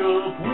up 0.00 0.53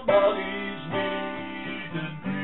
somebody's 0.00 0.82
needed 0.92 2.14
me. 2.24 2.40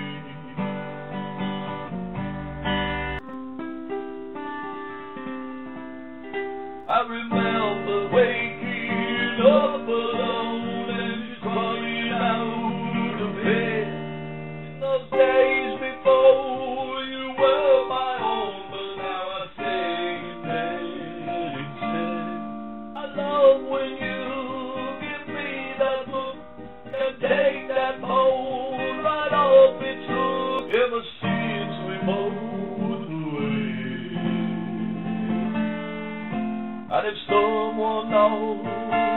I 6.89 7.01
remember 7.09 7.99
waking 8.15 9.41
up 9.41 9.89
alone 9.89 10.91
and 10.91 11.23
running 11.45 12.13
out 12.13 13.21
of 13.23 13.33
bed 13.37 13.89
in 14.67 14.81
those 14.81 15.11
days 15.11 15.75
before. 15.81 17.05
you 17.05 17.25
were 17.39 17.89
my 17.89 18.15
own, 18.23 18.57
but 18.71 18.89
now 19.01 19.25
I 19.33 19.47
say, 19.57 20.05
baby, 20.45 21.65
I 22.97 23.05
love 23.17 23.61
when 23.71 23.91
you 23.97 24.16
And 36.97 37.09
if 37.09 37.17
someone 37.29 38.11
knows 38.11 39.16